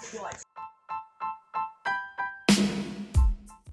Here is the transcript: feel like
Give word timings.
feel 0.00 0.22
like 0.22 0.51